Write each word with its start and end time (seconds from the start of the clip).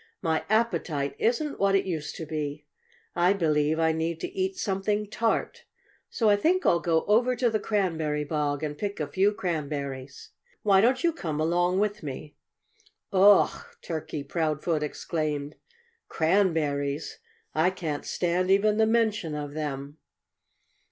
"My 0.23 0.43
appetite 0.49 1.15
isn't 1.19 1.59
what 1.59 1.75
it 1.75 1.85
used 1.85 2.15
to 2.15 2.25
be. 2.25 2.65
I 3.15 3.33
believe 3.33 3.77
I 3.77 3.91
need 3.91 4.19
to 4.21 4.31
eat 4.35 4.57
something 4.57 5.07
tart. 5.07 5.65
So 6.09 6.27
I 6.27 6.35
think 6.37 6.65
I'll 6.65 6.79
go 6.79 7.05
over 7.05 7.35
to 7.35 7.51
the 7.51 7.59
cranberry 7.59 8.23
bog 8.23 8.63
and 8.63 8.75
pick 8.75 8.99
a 8.99 9.05
few 9.05 9.31
cranberries. 9.31 10.31
Why 10.63 10.81
don't 10.81 11.03
you 11.03 11.13
come 11.13 11.39
along 11.39 11.77
with 11.77 12.01
me?" 12.01 12.35
"Ugh!" 13.13 13.51
Turkey 13.83 14.23
Proudfoot 14.23 14.81
exclaimed. 14.81 15.53
"Cranberries! 16.09 17.19
I 17.53 17.69
can't 17.69 18.03
stand 18.03 18.49
even 18.49 18.77
the 18.77 18.87
mention 18.87 19.35
of 19.35 19.53
them." 19.53 19.97